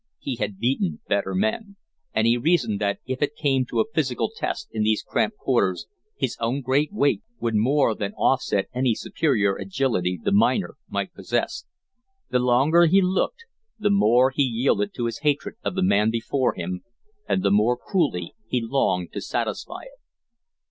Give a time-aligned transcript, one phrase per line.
[0.17, 1.75] He had beaten better men,
[2.11, 5.85] and he reasoned that if it came to a physical test in these cramped quarters
[6.15, 11.65] his own great weight would more than offset any superior agility the miner might possess.
[12.31, 13.45] The longer he looked
[13.77, 16.81] the more he yielded to his hatred of the man before him,
[17.29, 19.99] and the more cruelly he longed to satisfy it.